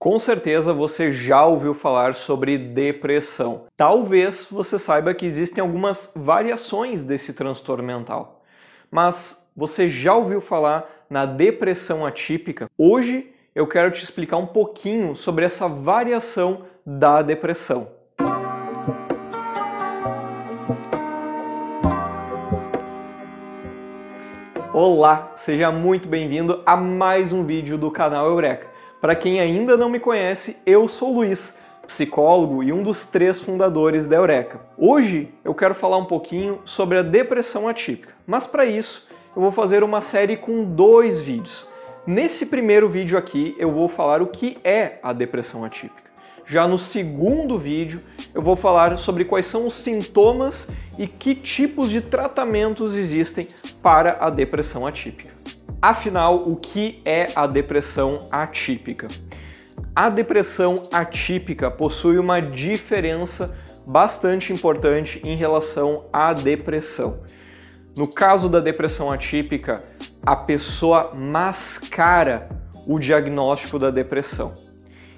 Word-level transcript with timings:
Com 0.00 0.18
certeza 0.18 0.72
você 0.72 1.12
já 1.12 1.44
ouviu 1.44 1.74
falar 1.74 2.14
sobre 2.14 2.56
depressão. 2.56 3.64
Talvez 3.76 4.46
você 4.50 4.78
saiba 4.78 5.12
que 5.12 5.26
existem 5.26 5.60
algumas 5.60 6.10
variações 6.16 7.04
desse 7.04 7.34
transtorno 7.34 7.84
mental. 7.84 8.42
Mas 8.90 9.46
você 9.54 9.90
já 9.90 10.14
ouviu 10.14 10.40
falar 10.40 10.90
na 11.10 11.26
depressão 11.26 12.06
atípica? 12.06 12.66
Hoje 12.78 13.30
eu 13.54 13.66
quero 13.66 13.90
te 13.90 14.02
explicar 14.02 14.38
um 14.38 14.46
pouquinho 14.46 15.14
sobre 15.14 15.44
essa 15.44 15.68
variação 15.68 16.62
da 16.86 17.20
depressão. 17.20 17.88
Olá, 24.72 25.34
seja 25.36 25.70
muito 25.70 26.08
bem-vindo 26.08 26.62
a 26.64 26.74
mais 26.74 27.34
um 27.34 27.44
vídeo 27.44 27.76
do 27.76 27.90
canal 27.90 28.24
Eureka. 28.24 28.69
Para 29.00 29.16
quem 29.16 29.40
ainda 29.40 29.78
não 29.78 29.88
me 29.88 29.98
conhece, 29.98 30.58
eu 30.66 30.86
sou 30.86 31.14
Luiz, 31.14 31.56
psicólogo 31.86 32.62
e 32.62 32.70
um 32.70 32.82
dos 32.82 33.06
três 33.06 33.40
fundadores 33.40 34.06
da 34.06 34.16
Eureka. 34.16 34.60
Hoje 34.76 35.32
eu 35.42 35.54
quero 35.54 35.74
falar 35.74 35.96
um 35.96 36.04
pouquinho 36.04 36.60
sobre 36.66 36.98
a 36.98 37.02
depressão 37.02 37.66
atípica, 37.66 38.12
mas 38.26 38.46
para 38.46 38.66
isso 38.66 39.08
eu 39.34 39.40
vou 39.40 39.50
fazer 39.50 39.82
uma 39.82 40.02
série 40.02 40.36
com 40.36 40.64
dois 40.64 41.18
vídeos. 41.18 41.66
Nesse 42.06 42.44
primeiro 42.44 42.90
vídeo 42.90 43.16
aqui 43.16 43.56
eu 43.58 43.72
vou 43.72 43.88
falar 43.88 44.20
o 44.20 44.26
que 44.26 44.58
é 44.62 44.98
a 45.02 45.14
depressão 45.14 45.64
atípica. 45.64 46.10
Já 46.44 46.68
no 46.68 46.76
segundo 46.76 47.56
vídeo 47.56 48.02
eu 48.34 48.42
vou 48.42 48.54
falar 48.54 48.98
sobre 48.98 49.24
quais 49.24 49.46
são 49.46 49.66
os 49.66 49.76
sintomas 49.76 50.68
e 50.98 51.06
que 51.06 51.34
tipos 51.34 51.88
de 51.88 52.02
tratamentos 52.02 52.94
existem 52.94 53.48
para 53.82 54.18
a 54.20 54.28
depressão 54.28 54.86
atípica. 54.86 55.39
Afinal, 55.82 56.34
o 56.34 56.56
que 56.56 57.00
é 57.06 57.28
a 57.34 57.46
depressão 57.46 58.28
atípica? 58.30 59.08
A 59.96 60.10
depressão 60.10 60.86
atípica 60.92 61.70
possui 61.70 62.18
uma 62.18 62.38
diferença 62.38 63.56
bastante 63.86 64.52
importante 64.52 65.22
em 65.24 65.36
relação 65.36 66.04
à 66.12 66.34
depressão. 66.34 67.20
No 67.96 68.06
caso 68.06 68.46
da 68.46 68.60
depressão 68.60 69.10
atípica, 69.10 69.82
a 70.22 70.36
pessoa 70.36 71.14
mascara 71.14 72.50
o 72.86 72.98
diagnóstico 72.98 73.78
da 73.78 73.90
depressão. 73.90 74.52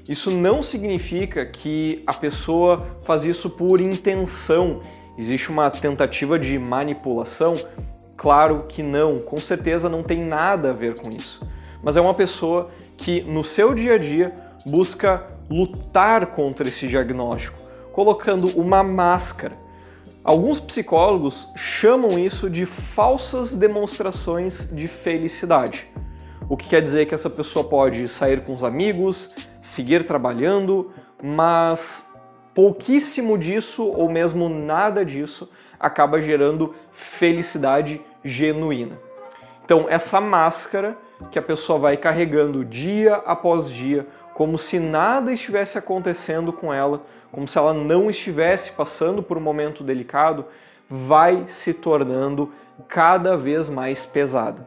Isso 0.08 0.30
não 0.30 0.62
significa 0.62 1.44
que 1.44 2.04
a 2.06 2.14
pessoa 2.14 2.86
faz 3.04 3.24
isso 3.24 3.50
por 3.50 3.80
intenção, 3.80 4.78
existe 5.18 5.50
uma 5.50 5.70
tentativa 5.70 6.38
de 6.38 6.56
manipulação, 6.56 7.54
Claro 8.16 8.64
que 8.68 8.82
não, 8.82 9.18
com 9.18 9.38
certeza 9.38 9.88
não 9.88 10.02
tem 10.02 10.24
nada 10.24 10.70
a 10.70 10.72
ver 10.72 11.00
com 11.00 11.10
isso. 11.10 11.40
Mas 11.82 11.96
é 11.96 12.00
uma 12.00 12.14
pessoa 12.14 12.70
que 12.96 13.20
no 13.22 13.42
seu 13.42 13.74
dia 13.74 13.94
a 13.94 13.98
dia 13.98 14.34
busca 14.64 15.26
lutar 15.50 16.26
contra 16.26 16.68
esse 16.68 16.86
diagnóstico, 16.86 17.58
colocando 17.92 18.48
uma 18.58 18.82
máscara. 18.82 19.56
Alguns 20.24 20.60
psicólogos 20.60 21.48
chamam 21.56 22.16
isso 22.16 22.48
de 22.48 22.64
falsas 22.64 23.52
demonstrações 23.52 24.68
de 24.70 24.86
felicidade. 24.86 25.88
O 26.48 26.56
que 26.56 26.68
quer 26.68 26.80
dizer 26.80 27.06
que 27.06 27.14
essa 27.14 27.28
pessoa 27.28 27.64
pode 27.64 28.08
sair 28.08 28.44
com 28.44 28.54
os 28.54 28.62
amigos, 28.62 29.34
seguir 29.60 30.04
trabalhando, 30.06 30.92
mas 31.20 32.06
pouquíssimo 32.54 33.36
disso 33.36 33.84
ou 33.84 34.08
mesmo 34.08 34.48
nada 34.48 35.04
disso 35.04 35.48
acaba 35.82 36.22
gerando 36.22 36.74
felicidade 36.92 38.00
genuína. 38.24 38.96
Então, 39.64 39.86
essa 39.88 40.20
máscara 40.20 40.96
que 41.30 41.38
a 41.38 41.42
pessoa 41.42 41.78
vai 41.78 41.96
carregando 41.96 42.64
dia 42.64 43.16
após 43.26 43.68
dia, 43.68 44.06
como 44.34 44.56
se 44.56 44.78
nada 44.78 45.32
estivesse 45.32 45.76
acontecendo 45.76 46.52
com 46.52 46.72
ela, 46.72 47.02
como 47.30 47.46
se 47.48 47.58
ela 47.58 47.74
não 47.74 48.08
estivesse 48.08 48.72
passando 48.72 49.22
por 49.22 49.36
um 49.36 49.40
momento 49.40 49.82
delicado, 49.82 50.44
vai 50.88 51.44
se 51.48 51.74
tornando 51.74 52.52
cada 52.88 53.36
vez 53.36 53.68
mais 53.68 54.06
pesada. 54.06 54.66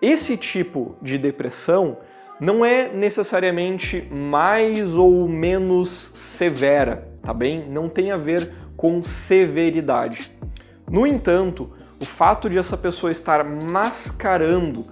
Esse 0.00 0.36
tipo 0.36 0.96
de 1.02 1.18
depressão 1.18 1.98
não 2.40 2.64
é 2.64 2.88
necessariamente 2.88 4.06
mais 4.12 4.94
ou 4.94 5.28
menos 5.28 6.12
severa, 6.14 7.08
tá 7.22 7.34
bem? 7.34 7.66
Não 7.68 7.88
tem 7.88 8.12
a 8.12 8.16
ver 8.16 8.52
com 8.78 9.02
severidade. 9.02 10.30
No 10.88 11.04
entanto, 11.04 11.68
o 12.00 12.04
fato 12.04 12.48
de 12.48 12.56
essa 12.56 12.76
pessoa 12.76 13.10
estar 13.10 13.44
mascarando 13.44 14.86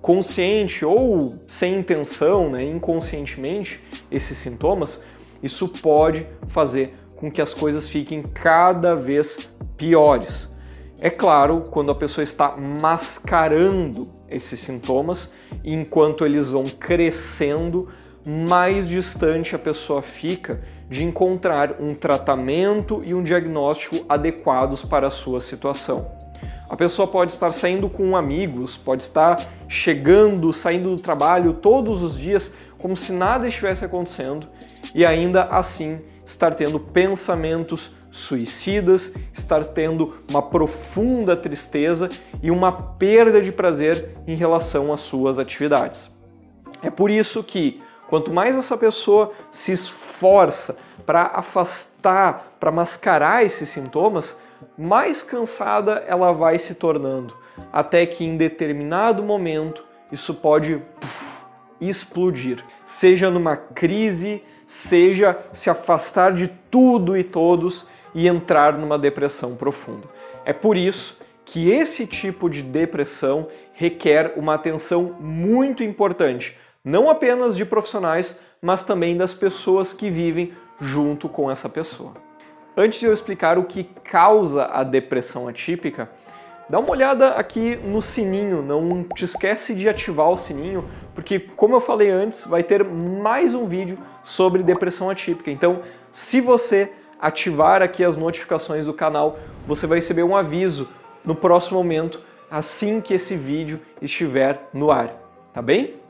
consciente 0.00 0.84
ou 0.84 1.34
sem 1.48 1.80
intenção, 1.80 2.48
né, 2.48 2.62
inconscientemente, 2.64 3.80
esses 4.10 4.38
sintomas, 4.38 5.02
isso 5.42 5.68
pode 5.68 6.24
fazer 6.48 6.94
com 7.16 7.30
que 7.30 7.42
as 7.42 7.52
coisas 7.52 7.88
fiquem 7.88 8.22
cada 8.22 8.94
vez 8.94 9.50
piores. 9.76 10.48
É 11.00 11.10
claro, 11.10 11.64
quando 11.68 11.90
a 11.90 11.96
pessoa 11.96 12.22
está 12.22 12.54
mascarando 12.60 14.08
esses 14.28 14.60
sintomas, 14.60 15.34
enquanto 15.64 16.24
eles 16.24 16.48
vão 16.48 16.64
crescendo, 16.64 17.88
mais 18.24 18.88
distante 18.88 19.56
a 19.56 19.58
pessoa 19.58 20.00
fica 20.00 20.62
de 20.92 21.02
encontrar 21.02 21.76
um 21.82 21.94
tratamento 21.94 23.00
e 23.02 23.14
um 23.14 23.22
diagnóstico 23.22 24.04
adequados 24.06 24.84
para 24.84 25.08
a 25.08 25.10
sua 25.10 25.40
situação. 25.40 26.06
A 26.68 26.76
pessoa 26.76 27.08
pode 27.08 27.32
estar 27.32 27.50
saindo 27.52 27.88
com 27.88 28.14
amigos, 28.14 28.76
pode 28.76 29.02
estar 29.02 29.38
chegando, 29.66 30.52
saindo 30.52 30.94
do 30.94 31.00
trabalho 31.00 31.54
todos 31.54 32.02
os 32.02 32.18
dias 32.18 32.52
como 32.78 32.94
se 32.94 33.10
nada 33.10 33.48
estivesse 33.48 33.84
acontecendo 33.84 34.46
e 34.94 35.04
ainda 35.06 35.44
assim 35.44 35.98
estar 36.26 36.54
tendo 36.54 36.78
pensamentos 36.78 37.90
suicidas, 38.10 39.14
estar 39.32 39.64
tendo 39.64 40.14
uma 40.28 40.42
profunda 40.42 41.34
tristeza 41.34 42.10
e 42.42 42.50
uma 42.50 42.70
perda 42.70 43.40
de 43.40 43.50
prazer 43.50 44.10
em 44.26 44.36
relação 44.36 44.92
às 44.92 45.00
suas 45.00 45.38
atividades. 45.38 46.10
É 46.82 46.90
por 46.90 47.10
isso 47.10 47.42
que 47.42 47.80
Quanto 48.12 48.30
mais 48.30 48.58
essa 48.58 48.76
pessoa 48.76 49.32
se 49.50 49.72
esforça 49.72 50.76
para 51.06 51.30
afastar, 51.32 52.56
para 52.60 52.70
mascarar 52.70 53.42
esses 53.42 53.70
sintomas, 53.70 54.38
mais 54.76 55.22
cansada 55.22 56.04
ela 56.06 56.30
vai 56.30 56.58
se 56.58 56.74
tornando, 56.74 57.34
até 57.72 58.04
que 58.04 58.22
em 58.22 58.36
determinado 58.36 59.22
momento 59.22 59.82
isso 60.12 60.34
pode 60.34 60.82
explodir, 61.80 62.62
seja 62.84 63.30
numa 63.30 63.56
crise, 63.56 64.42
seja 64.66 65.40
se 65.54 65.70
afastar 65.70 66.34
de 66.34 66.48
tudo 66.70 67.16
e 67.16 67.24
todos 67.24 67.86
e 68.14 68.28
entrar 68.28 68.76
numa 68.76 68.98
depressão 68.98 69.56
profunda. 69.56 70.06
É 70.44 70.52
por 70.52 70.76
isso 70.76 71.16
que 71.46 71.70
esse 71.70 72.06
tipo 72.06 72.50
de 72.50 72.60
depressão 72.60 73.48
requer 73.72 74.34
uma 74.36 74.52
atenção 74.52 75.16
muito 75.18 75.82
importante 75.82 76.60
não 76.84 77.08
apenas 77.08 77.56
de 77.56 77.64
profissionais, 77.64 78.40
mas 78.60 78.84
também 78.84 79.16
das 79.16 79.32
pessoas 79.32 79.92
que 79.92 80.10
vivem 80.10 80.52
junto 80.80 81.28
com 81.28 81.50
essa 81.50 81.68
pessoa. 81.68 82.12
Antes 82.76 82.98
de 82.98 83.06
eu 83.06 83.12
explicar 83.12 83.58
o 83.58 83.64
que 83.64 83.84
causa 83.84 84.64
a 84.66 84.82
depressão 84.82 85.46
atípica, 85.46 86.10
dá 86.68 86.78
uma 86.78 86.90
olhada 86.90 87.30
aqui 87.30 87.76
no 87.76 88.02
sininho, 88.02 88.62
não 88.62 89.04
te 89.04 89.24
esquece 89.24 89.74
de 89.74 89.88
ativar 89.88 90.30
o 90.30 90.36
sininho, 90.36 90.84
porque 91.14 91.38
como 91.38 91.74
eu 91.74 91.80
falei 91.80 92.10
antes, 92.10 92.46
vai 92.46 92.62
ter 92.62 92.82
mais 92.82 93.54
um 93.54 93.66
vídeo 93.66 93.98
sobre 94.24 94.62
depressão 94.62 95.10
atípica. 95.10 95.50
Então, 95.50 95.82
se 96.12 96.40
você 96.40 96.90
ativar 97.20 97.82
aqui 97.82 98.02
as 98.02 98.16
notificações 98.16 98.86
do 98.86 98.94
canal, 98.94 99.38
você 99.66 99.86
vai 99.86 99.98
receber 99.98 100.24
um 100.24 100.36
aviso 100.36 100.88
no 101.24 101.36
próximo 101.36 101.78
momento, 101.78 102.20
assim 102.50 103.00
que 103.00 103.14
esse 103.14 103.36
vídeo 103.36 103.80
estiver 104.00 104.68
no 104.72 104.90
ar, 104.90 105.14
tá 105.52 105.62
bem? 105.62 106.01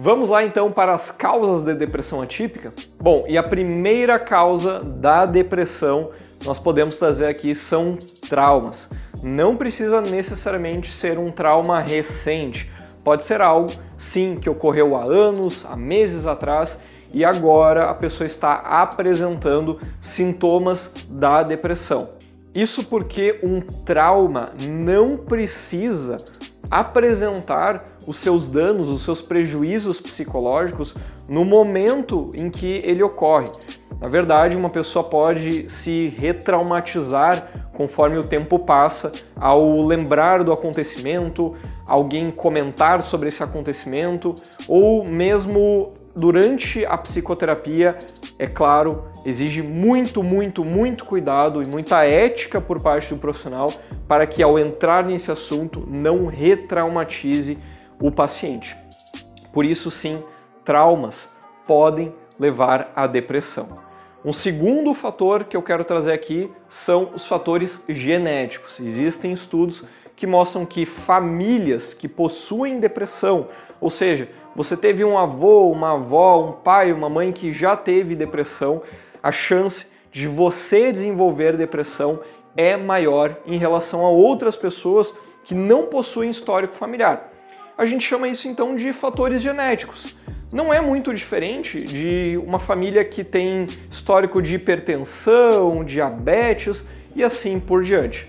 Vamos 0.00 0.28
lá 0.28 0.44
então 0.44 0.70
para 0.70 0.94
as 0.94 1.10
causas 1.10 1.64
da 1.64 1.72
depressão 1.72 2.22
atípica? 2.22 2.72
Bom, 3.02 3.24
e 3.26 3.36
a 3.36 3.42
primeira 3.42 4.16
causa 4.16 4.78
da 4.78 5.26
depressão 5.26 6.10
nós 6.44 6.56
podemos 6.56 6.96
trazer 6.98 7.26
aqui 7.26 7.52
são 7.52 7.98
traumas. 8.28 8.88
Não 9.20 9.56
precisa 9.56 10.00
necessariamente 10.00 10.94
ser 10.94 11.18
um 11.18 11.32
trauma 11.32 11.80
recente, 11.80 12.70
pode 13.02 13.24
ser 13.24 13.40
algo 13.40 13.72
sim 13.98 14.36
que 14.36 14.48
ocorreu 14.48 14.94
há 14.94 15.02
anos, 15.02 15.66
há 15.68 15.74
meses 15.74 16.26
atrás 16.26 16.80
e 17.12 17.24
agora 17.24 17.90
a 17.90 17.94
pessoa 17.94 18.24
está 18.24 18.52
apresentando 18.54 19.80
sintomas 20.00 20.92
da 21.10 21.42
depressão. 21.42 22.10
Isso 22.54 22.84
porque 22.84 23.40
um 23.42 23.60
trauma 23.60 24.52
não 24.60 25.16
precisa 25.16 26.18
apresentar 26.70 27.98
os 28.06 28.18
seus 28.18 28.48
danos, 28.48 28.88
os 28.88 29.02
seus 29.02 29.20
prejuízos 29.20 30.00
psicológicos 30.00 30.94
no 31.28 31.44
momento 31.44 32.30
em 32.34 32.50
que 32.50 32.80
ele 32.84 33.02
ocorre. 33.02 33.50
Na 34.00 34.08
verdade, 34.08 34.56
uma 34.56 34.70
pessoa 34.70 35.04
pode 35.04 35.68
se 35.68 36.08
retraumatizar 36.08 37.68
conforme 37.76 38.16
o 38.16 38.24
tempo 38.24 38.58
passa 38.58 39.12
ao 39.36 39.84
lembrar 39.84 40.42
do 40.42 40.52
acontecimento, 40.52 41.54
alguém 41.86 42.30
comentar 42.30 43.02
sobre 43.02 43.28
esse 43.28 43.42
acontecimento 43.42 44.34
ou 44.66 45.04
mesmo 45.04 45.90
durante 46.18 46.84
a 46.84 46.98
psicoterapia, 46.98 47.96
é 48.38 48.46
claro, 48.48 49.04
exige 49.24 49.62
muito, 49.62 50.20
muito, 50.20 50.64
muito 50.64 51.04
cuidado 51.04 51.62
e 51.62 51.66
muita 51.66 52.04
ética 52.04 52.60
por 52.60 52.80
parte 52.82 53.14
do 53.14 53.20
profissional 53.20 53.72
para 54.08 54.26
que 54.26 54.42
ao 54.42 54.58
entrar 54.58 55.06
nesse 55.06 55.30
assunto 55.30 55.86
não 55.88 56.26
retraumatize 56.26 57.56
o 58.02 58.10
paciente. 58.10 58.76
Por 59.52 59.64
isso, 59.64 59.92
sim, 59.92 60.20
traumas 60.64 61.32
podem 61.66 62.12
levar 62.38 62.90
à 62.96 63.06
depressão. 63.06 63.78
Um 64.24 64.32
segundo 64.32 64.94
fator 64.94 65.44
que 65.44 65.56
eu 65.56 65.62
quero 65.62 65.84
trazer 65.84 66.12
aqui 66.12 66.50
são 66.68 67.12
os 67.14 67.24
fatores 67.24 67.84
genéticos. 67.88 68.80
Existem 68.80 69.32
estudos 69.32 69.84
que 70.16 70.26
mostram 70.26 70.66
que 70.66 70.84
famílias 70.84 71.94
que 71.94 72.08
possuem 72.08 72.78
depressão, 72.78 73.46
ou 73.80 73.88
seja, 73.88 74.28
você 74.54 74.76
teve 74.76 75.04
um 75.04 75.16
avô, 75.16 75.70
uma 75.70 75.92
avó, 75.92 76.44
um 76.44 76.52
pai, 76.52 76.92
uma 76.92 77.08
mãe 77.08 77.32
que 77.32 77.52
já 77.52 77.76
teve 77.76 78.16
depressão, 78.16 78.82
a 79.22 79.30
chance 79.30 79.86
de 80.10 80.26
você 80.26 80.92
desenvolver 80.92 81.56
depressão 81.56 82.20
é 82.56 82.76
maior 82.76 83.36
em 83.46 83.56
relação 83.56 84.04
a 84.04 84.10
outras 84.10 84.56
pessoas 84.56 85.14
que 85.44 85.54
não 85.54 85.86
possuem 85.86 86.30
histórico 86.30 86.74
familiar. 86.74 87.32
A 87.76 87.86
gente 87.86 88.04
chama 88.04 88.28
isso 88.28 88.48
então 88.48 88.74
de 88.74 88.92
fatores 88.92 89.40
genéticos. 89.40 90.16
Não 90.52 90.72
é 90.72 90.80
muito 90.80 91.14
diferente 91.14 91.80
de 91.82 92.40
uma 92.44 92.58
família 92.58 93.04
que 93.04 93.22
tem 93.22 93.66
histórico 93.90 94.42
de 94.42 94.54
hipertensão, 94.54 95.84
diabetes 95.84 96.84
e 97.14 97.22
assim 97.22 97.60
por 97.60 97.84
diante. 97.84 98.28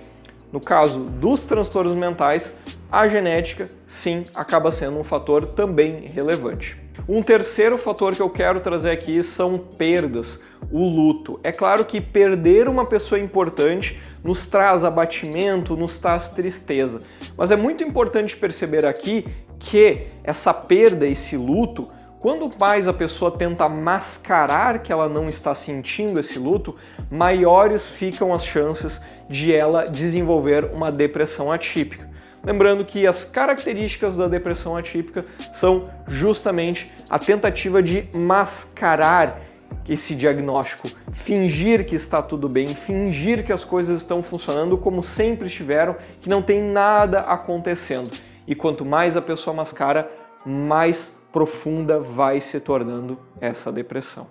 No 0.52 0.60
caso 0.60 1.00
dos 1.00 1.46
transtornos 1.46 1.96
mentais, 1.96 2.54
a 2.92 3.08
genética 3.08 3.70
sim 3.86 4.26
acaba 4.34 4.72
sendo 4.72 4.98
um 4.98 5.04
fator 5.04 5.46
também 5.46 6.08
relevante. 6.08 6.76
Um 7.08 7.22
terceiro 7.22 7.78
fator 7.78 8.16
que 8.16 8.22
eu 8.22 8.30
quero 8.30 8.60
trazer 8.60 8.92
aqui 8.92 9.22
são 9.22 9.58
perdas, 9.58 10.40
o 10.72 10.88
luto. 10.88 11.40
É 11.44 11.52
claro 11.52 11.86
que 11.86 12.02
perder 12.02 12.68
uma 12.68 12.86
pessoa 12.86 13.20
importante 13.20 14.00
nos 14.24 14.48
traz 14.48 14.84
abatimento, 14.84 15.76
nos 15.76 16.00
traz 16.00 16.30
tristeza, 16.30 17.02
mas 17.38 17.52
é 17.52 17.56
muito 17.56 17.84
importante 17.84 18.36
perceber 18.36 18.86
aqui 18.86 19.26
que 19.58 20.08
essa 20.24 20.54
perda, 20.54 21.06
esse 21.08 21.38
luto, 21.38 21.90
quando 22.20 22.52
mais 22.60 22.88
a 22.88 22.94
pessoa 22.94 23.32
tenta 23.32 23.70
mascarar 23.70 24.80
que 24.80 24.92
ela 24.92 25.08
não 25.08 25.30
está 25.30 25.56
sentindo 25.56 26.20
esse 26.20 26.38
luto, 26.38 26.74
maiores 27.10 27.88
ficam 27.88 28.34
as 28.34 28.44
chances 28.44 29.00
de 29.30 29.54
ela 29.54 29.86
desenvolver 29.86 30.66
uma 30.66 30.92
depressão 30.92 31.52
atípica. 31.52 32.09
Lembrando 32.44 32.86
que 32.86 33.06
as 33.06 33.24
características 33.26 34.16
da 34.16 34.28
depressão 34.28 34.76
atípica 34.78 35.26
são 35.54 35.84
justamente 36.08 36.92
a 37.10 37.20
tentativa 37.20 37.84
de 37.84 38.08
mascarar 38.16 39.42
esse 39.88 40.14
diagnóstico, 40.16 40.88
fingir 41.12 41.86
que 41.86 41.96
está 41.96 42.22
tudo 42.22 42.48
bem, 42.48 42.68
fingir 42.76 43.44
que 43.44 43.52
as 43.52 43.64
coisas 43.64 44.02
estão 44.02 44.22
funcionando 44.22 44.78
como 44.78 45.04
sempre 45.04 45.48
estiveram, 45.48 45.96
que 46.22 46.30
não 46.30 46.42
tem 46.42 46.62
nada 46.62 47.20
acontecendo. 47.22 48.12
E 48.48 48.54
quanto 48.56 48.86
mais 48.86 49.18
a 49.18 49.22
pessoa 49.22 49.54
mascara, 49.56 50.10
mais 50.46 51.16
profunda 51.32 52.00
vai 52.00 52.40
se 52.40 52.60
tornando 52.60 53.18
essa 53.42 53.72
depressão. 53.72 54.28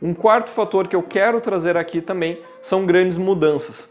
Um 0.00 0.12
quarto 0.12 0.50
fator 0.50 0.88
que 0.88 0.96
eu 0.96 1.02
quero 1.02 1.40
trazer 1.40 1.76
aqui 1.76 2.00
também 2.00 2.40
são 2.62 2.84
grandes 2.84 3.16
mudanças. 3.16 3.88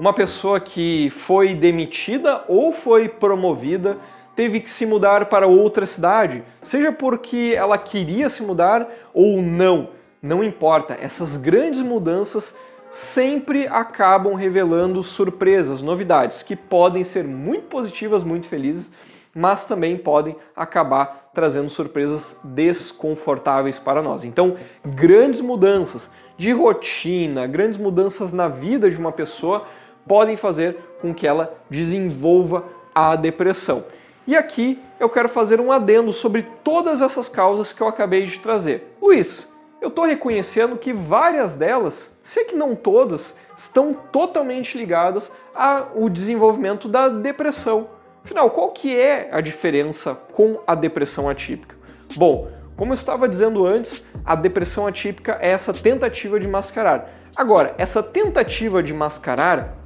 Uma 0.00 0.14
pessoa 0.14 0.58
que 0.58 1.10
foi 1.10 1.52
demitida 1.52 2.42
ou 2.48 2.72
foi 2.72 3.06
promovida 3.06 3.98
teve 4.34 4.58
que 4.60 4.70
se 4.70 4.86
mudar 4.86 5.26
para 5.26 5.46
outra 5.46 5.84
cidade, 5.84 6.42
seja 6.62 6.90
porque 6.90 7.52
ela 7.54 7.76
queria 7.76 8.30
se 8.30 8.42
mudar 8.42 8.88
ou 9.12 9.42
não, 9.42 9.90
não 10.22 10.42
importa. 10.42 10.96
Essas 10.98 11.36
grandes 11.36 11.82
mudanças 11.82 12.56
sempre 12.88 13.66
acabam 13.66 14.32
revelando 14.32 15.02
surpresas, 15.02 15.82
novidades 15.82 16.42
que 16.42 16.56
podem 16.56 17.04
ser 17.04 17.24
muito 17.24 17.64
positivas, 17.64 18.24
muito 18.24 18.48
felizes, 18.48 18.90
mas 19.34 19.66
também 19.66 19.98
podem 19.98 20.34
acabar 20.56 21.30
trazendo 21.34 21.68
surpresas 21.68 22.40
desconfortáveis 22.42 23.78
para 23.78 24.00
nós. 24.00 24.24
Então, 24.24 24.56
grandes 24.82 25.42
mudanças 25.42 26.10
de 26.38 26.52
rotina, 26.52 27.46
grandes 27.46 27.78
mudanças 27.78 28.32
na 28.32 28.48
vida 28.48 28.90
de 28.90 28.96
uma 28.96 29.12
pessoa 29.12 29.66
podem 30.10 30.36
fazer 30.36 30.76
com 31.00 31.14
que 31.14 31.24
ela 31.24 31.54
desenvolva 31.70 32.64
a 32.92 33.14
depressão. 33.14 33.84
E 34.26 34.36
aqui 34.36 34.82
eu 34.98 35.08
quero 35.08 35.28
fazer 35.28 35.60
um 35.60 35.70
adendo 35.70 36.12
sobre 36.12 36.42
todas 36.64 37.00
essas 37.00 37.28
causas 37.28 37.72
que 37.72 37.80
eu 37.80 37.86
acabei 37.86 38.24
de 38.24 38.40
trazer. 38.40 38.96
Luiz, 39.00 39.48
eu 39.80 39.86
estou 39.86 40.04
reconhecendo 40.04 40.74
que 40.74 40.92
várias 40.92 41.54
delas, 41.54 42.10
se 42.24 42.44
que 42.44 42.56
não 42.56 42.74
todas, 42.74 43.36
estão 43.56 43.94
totalmente 43.94 44.76
ligadas 44.76 45.30
ao 45.54 46.08
desenvolvimento 46.08 46.88
da 46.88 47.08
depressão. 47.08 47.86
Afinal, 48.24 48.50
qual 48.50 48.72
que 48.72 48.92
é 48.92 49.28
a 49.30 49.40
diferença 49.40 50.18
com 50.32 50.58
a 50.66 50.74
depressão 50.74 51.28
atípica? 51.28 51.76
Bom, 52.16 52.50
como 52.76 52.90
eu 52.90 52.96
estava 52.96 53.28
dizendo 53.28 53.64
antes, 53.64 54.04
a 54.26 54.34
depressão 54.34 54.88
atípica 54.88 55.38
é 55.40 55.50
essa 55.50 55.72
tentativa 55.72 56.40
de 56.40 56.48
mascarar. 56.48 57.10
Agora, 57.36 57.76
essa 57.78 58.02
tentativa 58.02 58.82
de 58.82 58.92
mascarar, 58.92 59.78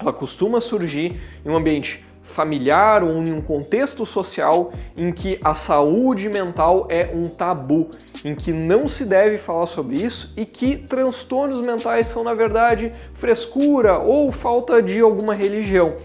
ela 0.00 0.12
costuma 0.12 0.60
surgir 0.60 1.20
em 1.44 1.48
um 1.48 1.56
ambiente 1.56 2.04
familiar 2.22 3.02
ou 3.02 3.14
em 3.14 3.32
um 3.32 3.40
contexto 3.40 4.04
social 4.04 4.72
em 4.96 5.10
que 5.10 5.40
a 5.42 5.54
saúde 5.54 6.28
mental 6.28 6.86
é 6.90 7.10
um 7.12 7.28
tabu, 7.28 7.90
em 8.24 8.34
que 8.34 8.52
não 8.52 8.86
se 8.86 9.04
deve 9.04 9.38
falar 9.38 9.66
sobre 9.66 9.96
isso 9.96 10.32
e 10.36 10.44
que 10.44 10.76
transtornos 10.76 11.60
mentais 11.60 12.06
são, 12.06 12.22
na 12.22 12.34
verdade, 12.34 12.92
frescura 13.14 13.98
ou 13.98 14.30
falta 14.30 14.82
de 14.82 15.00
alguma 15.00 15.34
religião 15.34 15.96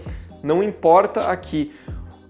não 0.44 0.62
importa 0.62 1.30
aqui. 1.30 1.72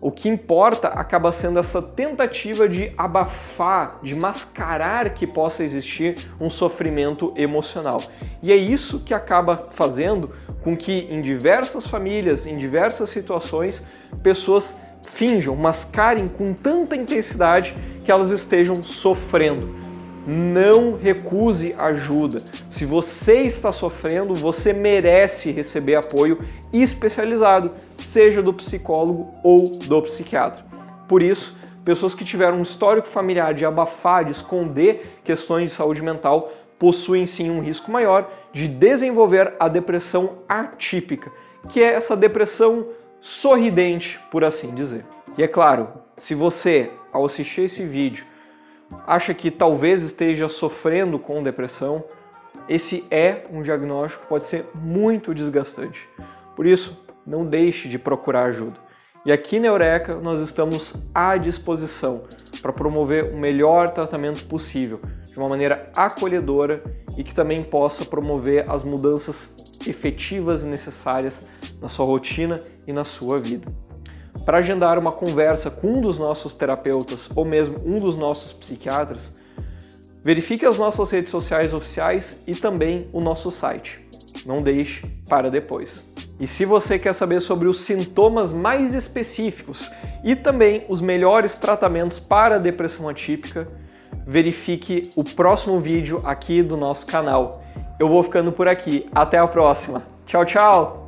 O 0.00 0.10
que 0.10 0.28
importa 0.28 0.88
acaba 0.88 1.32
sendo 1.32 1.58
essa 1.58 1.82
tentativa 1.82 2.68
de 2.68 2.92
abafar, 2.96 3.98
de 4.02 4.14
mascarar 4.14 5.12
que 5.14 5.26
possa 5.26 5.64
existir 5.64 6.30
um 6.38 6.48
sofrimento 6.48 7.32
emocional. 7.36 8.00
E 8.42 8.52
é 8.52 8.56
isso 8.56 9.00
que 9.00 9.12
acaba 9.12 9.56
fazendo 9.56 10.32
com 10.64 10.76
que 10.76 11.06
em 11.10 11.20
diversas 11.20 11.86
famílias, 11.86 12.46
em 12.46 12.56
diversas 12.56 13.10
situações, 13.10 13.84
pessoas 14.22 14.74
finjam, 15.04 15.54
mascarem 15.54 16.26
com 16.26 16.52
tanta 16.52 16.96
intensidade 16.96 17.76
que 18.02 18.10
elas 18.10 18.30
estejam 18.30 18.82
sofrendo 18.82 19.84
não 20.26 20.94
recuse 20.94 21.74
ajuda. 21.76 22.42
Se 22.70 22.84
você 22.84 23.42
está 23.42 23.72
sofrendo, 23.72 24.34
você 24.34 24.72
merece 24.72 25.50
receber 25.50 25.96
apoio 25.96 26.38
especializado, 26.72 27.72
seja 27.98 28.42
do 28.42 28.52
psicólogo 28.52 29.32
ou 29.42 29.78
do 29.78 30.02
psiquiatra. 30.02 30.64
Por 31.06 31.22
isso, 31.22 31.56
pessoas 31.84 32.14
que 32.14 32.24
tiveram 32.24 32.58
um 32.58 32.62
histórico 32.62 33.08
familiar 33.08 33.54
de 33.54 33.64
abafar, 33.64 34.24
de 34.24 34.32
esconder 34.32 35.18
questões 35.22 35.70
de 35.70 35.76
saúde 35.76 36.02
mental, 36.02 36.50
possuem 36.78 37.26
sim 37.26 37.50
um 37.50 37.60
risco 37.60 37.90
maior 37.90 38.30
de 38.52 38.68
desenvolver 38.68 39.54
a 39.58 39.68
depressão 39.68 40.38
atípica, 40.48 41.30
que 41.68 41.82
é 41.82 41.94
essa 41.94 42.16
depressão 42.16 42.88
sorridente, 43.20 44.20
por 44.30 44.44
assim 44.44 44.74
dizer. 44.74 45.04
E 45.36 45.42
é 45.42 45.48
claro, 45.48 45.88
se 46.16 46.34
você, 46.34 46.90
ao 47.12 47.24
assistir 47.24 47.62
esse 47.62 47.84
vídeo, 47.84 48.24
acha 49.06 49.32
que 49.34 49.50
talvez 49.50 50.02
esteja 50.02 50.48
sofrendo 50.48 51.18
com 51.18 51.42
depressão, 51.42 52.04
esse 52.68 53.04
é 53.10 53.42
um 53.50 53.62
diagnóstico 53.62 54.22
que 54.22 54.28
pode 54.28 54.44
ser 54.44 54.66
muito 54.74 55.34
desgastante. 55.34 56.08
Por 56.54 56.66
isso, 56.66 57.02
não 57.26 57.44
deixe 57.44 57.88
de 57.88 57.98
procurar 57.98 58.44
ajuda. 58.44 58.78
E 59.26 59.32
aqui 59.32 59.58
na 59.58 59.68
Eureka 59.68 60.16
nós 60.16 60.40
estamos 60.40 60.94
à 61.14 61.36
disposição 61.38 62.24
para 62.60 62.72
promover 62.72 63.34
o 63.34 63.40
melhor 63.40 63.90
tratamento 63.90 64.46
possível, 64.46 65.00
de 65.34 65.38
uma 65.38 65.50
maneira 65.50 65.90
acolhedora 65.94 66.82
e 67.18 67.22
que 67.22 67.34
também 67.34 67.62
possa 67.62 68.06
promover 68.06 68.64
as 68.70 68.82
mudanças 68.82 69.54
efetivas 69.86 70.62
e 70.62 70.66
necessárias 70.66 71.44
na 71.82 71.90
sua 71.90 72.06
rotina 72.06 72.62
e 72.86 72.92
na 72.94 73.04
sua 73.04 73.38
vida 73.38 73.70
para 74.44 74.58
agendar 74.58 74.98
uma 74.98 75.12
conversa 75.12 75.70
com 75.70 75.94
um 75.94 76.00
dos 76.00 76.18
nossos 76.18 76.52
terapeutas 76.52 77.28
ou 77.34 77.44
mesmo 77.44 77.80
um 77.84 77.98
dos 77.98 78.16
nossos 78.16 78.52
psiquiatras, 78.52 79.32
verifique 80.22 80.66
as 80.66 80.78
nossas 80.78 81.10
redes 81.10 81.30
sociais 81.30 81.72
oficiais 81.72 82.40
e 82.46 82.54
também 82.54 83.08
o 83.12 83.20
nosso 83.20 83.50
site. 83.50 84.00
Não 84.44 84.62
deixe 84.62 85.06
para 85.28 85.50
depois. 85.50 86.04
E 86.38 86.46
se 86.46 86.64
você 86.64 86.98
quer 86.98 87.14
saber 87.14 87.40
sobre 87.40 87.68
os 87.68 87.80
sintomas 87.82 88.52
mais 88.52 88.92
específicos 88.92 89.90
e 90.22 90.34
também 90.34 90.84
os 90.88 91.00
melhores 91.00 91.56
tratamentos 91.56 92.18
para 92.18 92.56
a 92.56 92.58
depressão 92.58 93.08
atípica, 93.08 93.66
verifique 94.26 95.10
o 95.14 95.22
próximo 95.22 95.80
vídeo 95.80 96.20
aqui 96.24 96.62
do 96.62 96.76
nosso 96.76 97.06
canal. 97.06 97.62
Eu 97.98 98.08
vou 98.08 98.22
ficando 98.22 98.50
por 98.50 98.68
aqui. 98.68 99.06
Até 99.12 99.38
a 99.38 99.46
próxima. 99.46 100.02
Tchau, 100.26 100.44
tchau! 100.44 101.03